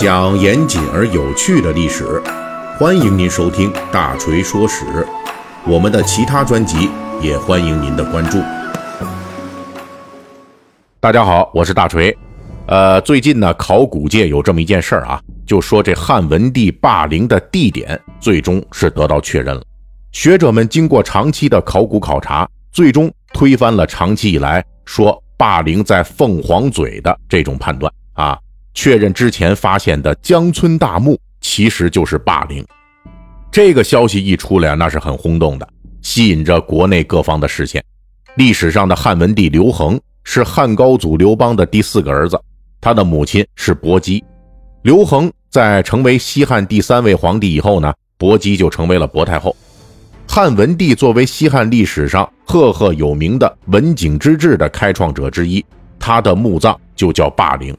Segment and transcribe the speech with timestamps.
[0.00, 2.22] 讲严谨而有趣的历史，
[2.78, 4.86] 欢迎您收听《大锤说史》。
[5.66, 6.88] 我们的其他专辑
[7.20, 8.38] 也欢迎您的关注。
[11.00, 12.16] 大家好，我是大锤。
[12.66, 19.62] 呃，最近呢，考古界有这么一件事儿啊，就说这汉文帝霸陵的地点最终是得到确认了。
[20.12, 28.38] 学者们经过长期的考古考察，最终推翻了长期以来说霸陵在凤凰嘴的这种判断啊。
[28.74, 32.64] 确认之前发现的江村大墓其实就是霸陵。
[33.50, 35.68] 这个消息一出来，那是很轰动的，
[36.02, 37.84] 吸引着国内各方的视线。
[38.36, 42.40] 历史上的汉文帝刘恒是汉高祖刘邦的第四个儿子，
[42.80, 44.22] 他的母亲是薄姬。
[44.82, 49.54] 刘恒在成为西汉第三位皇帝以后呢，薄姬就成为了薄太后。
[50.28, 55.64] 汉文帝作为西汉历史上赫赫有名的文景之治的开创者之一，
[55.98, 57.76] 他的墓葬就叫霸陵。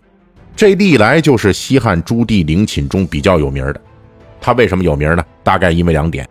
[0.56, 3.82] 这历来就是西汉朱棣陵寝中比较有名的。
[4.40, 5.24] 他为什么有名呢？
[5.44, 6.28] 大概因为两点。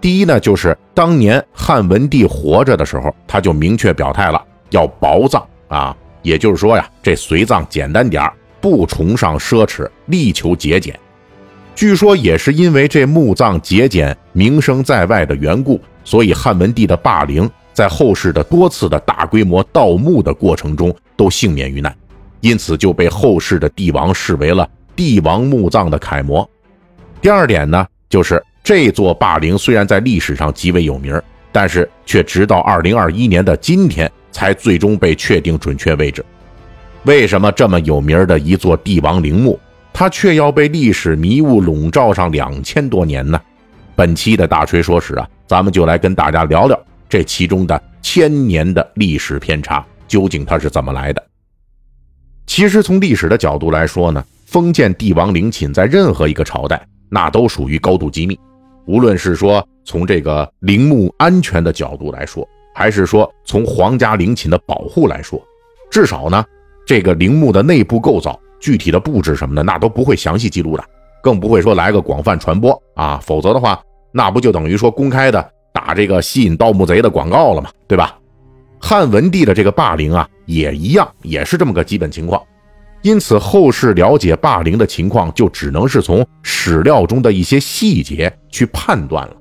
[0.00, 10.98] 第一呢，就是当年汉文帝活着的时候，他就明确表态了，要薄葬啊，也就是说呀，这随葬简单点不崇尚奢侈，力求节俭。
[11.74, 21.92] 据说也是因为这墓葬节俭、名声在外的缘故，所以汉文帝的霸陵在后世的多次的大规模盗墓的过程中都幸免于难。
[22.44, 26.46] 因此就被后世的帝王视为了帝王墓葬的楷模。
[27.22, 31.18] 第二点呢，就是这座霸陵虽然在历史上极为有名，
[31.50, 36.22] 但是却直到二零二一年的今天才最终被确定准确位置。
[37.04, 39.58] 为什么这么有名的一座帝王陵墓，
[39.90, 43.40] 它却要被历史迷雾笼罩上两千多年呢？
[43.96, 46.78] 本期的大锤说史啊，咱们就来跟大家聊聊
[47.08, 51.24] 这其中的千年的历史偏差，究竟它是怎么来的？
[52.46, 58.38] 其实从历史的角度来说呢，封建帝王陵寝在任何一个朝代，那都属于高度机密。
[58.86, 65.42] 无论是说从这个陵墓安全的角度来说，还是说从皇家陵寝的保护来说，
[65.90, 66.44] 至少呢，
[66.86, 70.84] 这个陵墓的内部构造、具体的布置什么的，那都不会详细记录的，
[71.22, 73.18] 更不会说来个广泛传播啊。
[73.22, 73.82] 否则的话，
[74.12, 77.70] 那不就等于说公开的打这个吸引盗墓贼的广告了吗？
[77.88, 78.18] 对吧？
[78.86, 82.42] 汉文帝的这个霸陵啊，也一样，也是这么个基本情况。
[83.00, 89.34] 因此，后世了解霸陵的情况，就只能是从史料中的一些细节去判断了。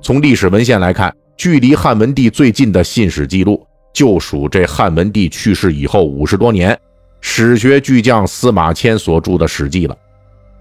[0.00, 6.78] 从历史文献来看，距离汉文帝最近的信史记录，就属这汉文帝去世以后五十多年，
[7.20, 9.98] 史学巨匠司马迁所著的《史记》了。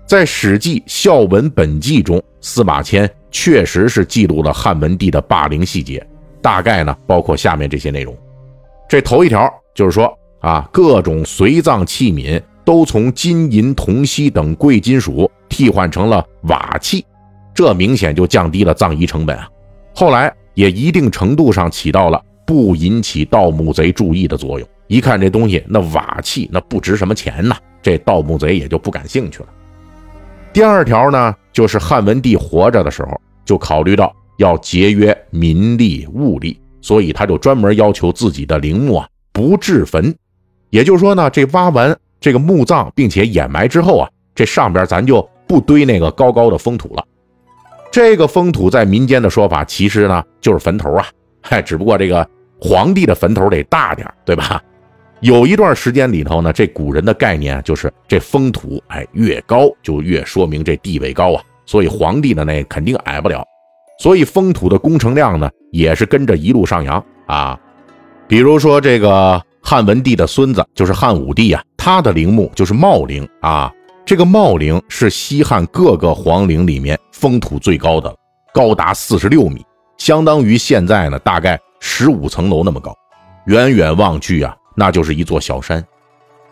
[0.07, 6.03] 在《史记·孝文本纪》中，司马迁确实是记录了汉文帝的霸陵细节。
[6.43, 8.15] 大概呢，包括下面这些内容。
[8.89, 17.05] 这头一条就是说啊，各种随葬器皿都从金银铜锡等贵金属替换成了瓦器，
[17.53, 19.49] 这明显就降低了葬仪成本啊。
[19.95, 24.67] 后来也一定程度上起到了不引起盗墓贼注意的作用。
[24.87, 29.47] 一看这东西，那瓦器那不值什么钱呐，这盗墓贼也就不感兴趣了。
[30.51, 34.13] 第二条呢，就是汉文帝活着的时候就考虑到。
[34.37, 40.13] 要节约民力物力，所以他就专门要求自己的陵墓啊不置坟，
[40.69, 47.03] 也就是说呢，这挖完这个墓葬并且掩埋之后啊，这上边咱就不堆那个高高的封土了。
[47.91, 51.07] 这个封土在民间的说法其实呢就是坟头啊，
[51.41, 52.27] 嗨，只不过这个
[52.59, 54.61] 皇帝的坟头得大点，对吧？
[55.19, 63.41] 有一段时间里头呢，这古人的概念就是这封土哎越高就越说明这地位高啊，所以皇帝的那肯定矮不了。
[63.99, 67.59] 所以封土的工程量呢，也是跟着一路上扬啊。
[68.27, 73.71] 比如说这个汉文帝的孙子，就是汉武帝啊，他的陵墓就是茂陵啊。
[74.05, 78.13] 这个茂陵是西汉各个皇陵里面封土最高的，
[78.53, 79.65] 高达四十六米，
[79.97, 82.93] 相当于现在呢大概十五层楼那么高。
[83.45, 85.81] 远远望去啊，那就是一座小山。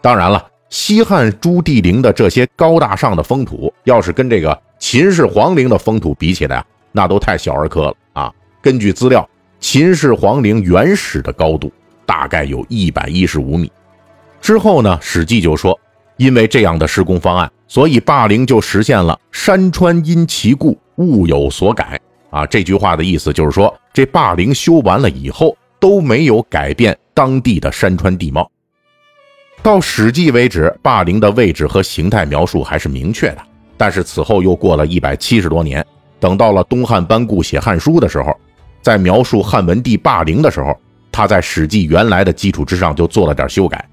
[0.01, 6.65] 当然了，西汉朱棣陵的这些高大上的封土，要是跟这个秦始皇陵的封土比起来啊。
[6.91, 8.33] 那都太小儿科了啊！
[8.61, 9.27] 根据资料，
[9.59, 11.71] 秦始皇陵原始的高度
[12.05, 13.71] 大概有一百一十五米。
[14.41, 15.79] 之后呢，《史记》就说，
[16.17, 21.99] 因为这样的施工方案，所以霸陵就实现了“山川因其故，物有所改”
[22.29, 22.45] 啊。
[22.45, 28.49] 这句话的意思就是说，这霸陵修完了以后都没有改变当地的山川地貌。
[29.63, 33.37] 到《史记》为止，霸陵的位置和形态描述还是明确的。
[33.77, 35.85] 但是此后又过了一百七十多年。
[36.21, 38.33] 等到了东汉班固写《汉书》的时候，
[38.81, 40.79] 在描述汉文帝霸陵的时候，
[41.11, 43.83] 他在《史记》原来的基础之上就做了点修改。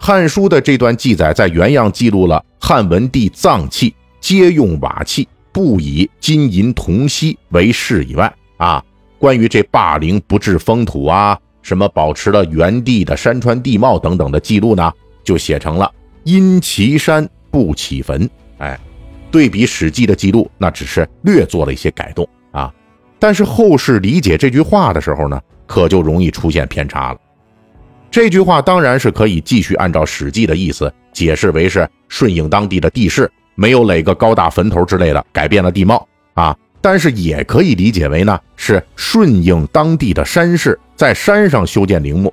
[0.06, 8.84] 《汉书》的这段记载在原样记录了汉文帝葬器皆用瓦器，不以金银铜锡为饰以外，啊，
[9.18, 14.92] 关于这霸陵不治封土啊，什么保持了原地的山川地貌等等的记录呢，
[15.24, 15.90] 就写成了
[16.24, 18.28] 因其山不起坟。
[19.34, 22.72] 对比《史记》的记录，那只是略做了一些改动啊。
[23.18, 27.18] 但是后世理解这句话的时候呢，可就容易出现偏差了。
[28.12, 36.56] 这句话当然是可以继续按照《史记》的意思解释为是顺应当地的地势，没有垒个高大坟头之类的，改变了地貌啊。
[36.80, 42.32] 但是也可以理解为呢，是顺应当地的山势，在山上修建陵墓，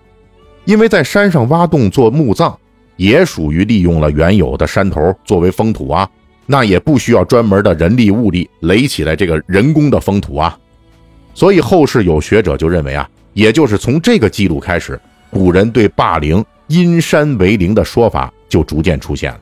[0.65, 2.55] 因为在山上挖洞做墓葬，
[2.95, 6.07] 也属于利用了原有的山头作为封土啊，
[6.45, 10.57] 那也不需要专门的人力物力垒起来这个人工的封土啊。
[11.33, 14.99] 所以后世有学者就认为啊，也就是从这个记录开始，
[15.29, 19.39] 古人对霸陵因山为陵的说法就逐渐出现了。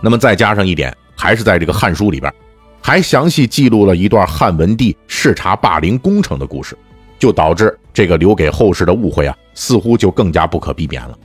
[0.00, 2.32] 那么再加上一点，还是在这个《汉书》里边，
[2.80, 6.76] 还详细记录了一段汉文帝视察霸陵工程的故事，
[7.18, 11.18] 就导致这个留给后世的误会啊，似乎就更加不可避免了。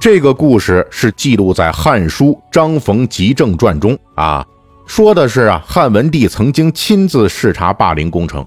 [0.00, 4.42] 这个故事是记录在《汉书·张逢吉正传》中啊，
[4.86, 8.44] 说的是啊，汉文帝曾经亲自视察霸陵工程。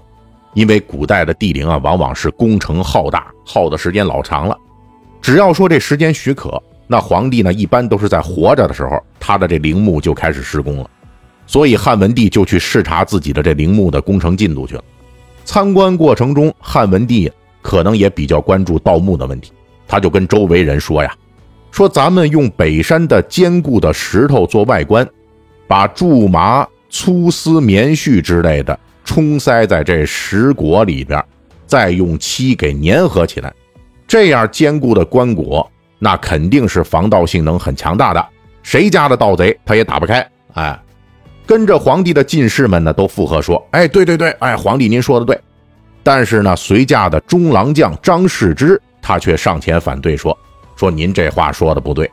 [0.54, 4.58] 因为古代的帝陵啊，往往是工程浩大，耗的时间老长了。
[5.22, 10.90] 只要说这时间许可，那皇帝呢，一般都是在活着的时候，他的这陵墓就开始施工了。
[11.46, 14.82] 所以汉文帝就去视察自己的这陵墓的工程进度去了。
[15.44, 17.30] 参观过程中，汉文帝
[17.62, 19.52] 可能也比较关注盗墓的问题，
[19.86, 21.14] 他就跟周围人说呀
[21.74, 25.04] ：“说咱们用北山的坚固的石头做外观，
[25.66, 31.20] 把苎麻、粗丝、棉絮之类的。”冲塞在这石椁里边，
[31.66, 33.52] 再用漆给粘合起来，
[34.06, 35.66] 这样坚固的棺椁，
[35.98, 38.24] 那肯定是防盗性能很强大的，
[38.62, 40.24] 谁家的盗贼他也打不开。
[40.52, 40.80] 哎，
[41.44, 45.36] 跟着皇帝的进士们呢都附和说：“哎，对对对，哎，皇帝您说的对。”
[46.04, 50.38] 但是呢，随驾的中郎将张世之他却上前反对说
[50.76, 52.10] ：“说您这话说的不对，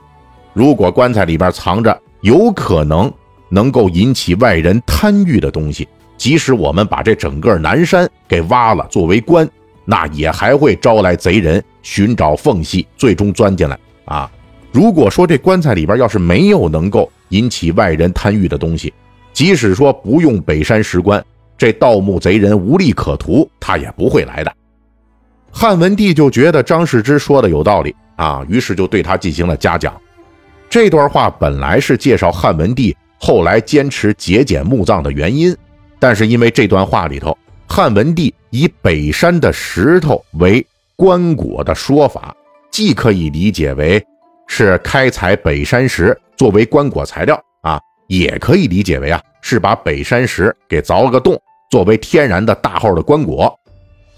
[0.53, 3.11] 如果棺材里边藏着有可能
[3.49, 5.87] 能够引起外人贪欲的东西。”
[6.21, 9.49] 即使我们把这整个南山给挖了作为关，
[9.85, 13.75] 那也还会招来贼人寻找缝隙，最终钻进来
[14.05, 14.31] 啊！
[14.71, 18.93] 如果说这棺材里边要是没有能够引起外人贪欲的东西，
[19.33, 21.25] 即使说不用北山石棺，
[21.57, 24.53] 这盗墓贼人无利可图，他也不会来的。
[25.51, 29.99] 汉文帝就觉得张世之说的有道理啊，于是就对他进行了嘉奖。
[30.69, 35.57] 这段话本来是介绍汉文帝后来坚持节俭墓葬的原因。
[35.99, 37.35] 但是因为这段话里头，
[37.67, 40.63] 汉文帝以北山的石头为
[40.95, 42.35] 棺椁的说法，
[42.69, 44.03] 既可以理解为
[44.47, 51.35] 是开采北山石作为棺椁材料啊，也可以理解为啊是把北山石给凿了个洞，
[51.71, 53.51] 作为天然的大号的棺椁。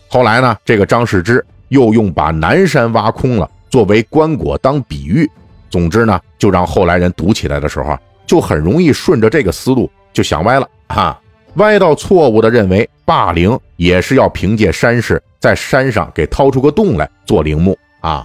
[0.09, 5.27] 后来呢，这个张世之又用把南山挖空了作为棺椁当比喻，
[5.67, 11.19] 总之呢，就让后来人读起来的时候，就很容易顺着这个思路就想歪了哈。
[11.55, 18.23] 歪到错误的认为霸陵也是要凭借山势在山上给掏出个洞来做陵墓啊，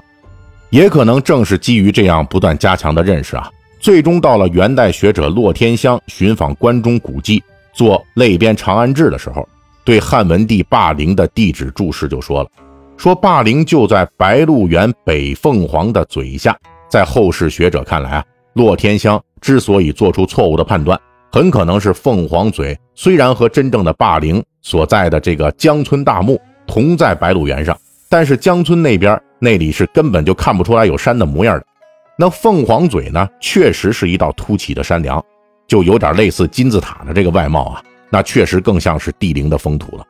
[0.68, 7.42] 也可能正是基于这样不断加强的认识啊，最终到了元代学者骆天香寻访关中古迹
[7.72, 9.48] 做类编《长安志》的时候，
[9.82, 12.50] 对汉文帝霸陵的地址注释就说了，
[12.98, 16.54] 说霸陵就在白鹿原北凤凰的嘴下。
[16.90, 18.24] 在后世学者看来啊，
[18.54, 20.98] 骆天香之所以做出错误的判断。
[21.30, 27.78] 很可能是凤凰嘴，虽然和真正的霸陵所在的这个江村大墓同在白鹿原上，
[28.08, 31.64] 但是江村那边那里是根本就看不出来有山的模样的。
[32.18, 35.24] 那凤凰嘴呢，确实是一道凸起的山梁，
[35.68, 40.04] 就有点类似金字塔的这个外貌啊，那确实更像是帝陵的封土了。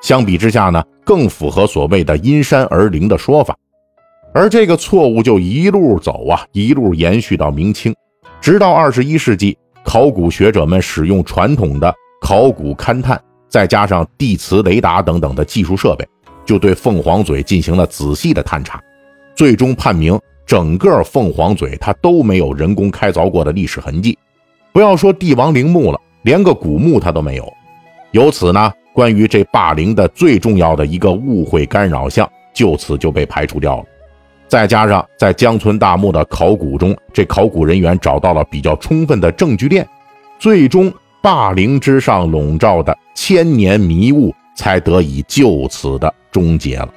[0.00, 3.56] 相比之下呢，更符合所谓的因山而陵的说法。
[4.32, 7.92] 而这个错误就一路走啊，一路延续到明清，
[8.40, 9.58] 直到二十一世纪。
[9.82, 16.06] 考古学者们使用传统的考古勘探，再加上地磁雷达等等的技术设备，
[16.44, 18.80] 就对凤凰嘴进行了仔细的探查，
[19.34, 24.16] 最终判明整个凤凰嘴它都没有人工开凿过的历史痕迹。
[24.72, 27.52] 不要说帝王陵墓了，连个古墓它都没有。
[28.12, 33.84] 由此呢，关于这霸陵的最重要的一个误会干扰项，就此就被排除掉了。
[34.46, 39.88] 再加上在江村大墓的考古中，这考古人员找到了比较充分的证据链，
[40.38, 40.92] 最终
[41.22, 46.90] 霸陵之上笼罩的千年迷雾才得以就此的终结了。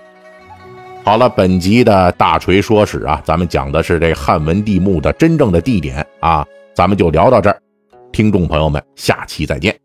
[1.06, 6.46] 好了，本集的大锤说史啊，咱们讲的是这汉文帝墓的真正的地点啊，
[6.76, 7.58] 咱们就聊到这儿。
[8.12, 9.83] 听众朋友们，下期再见。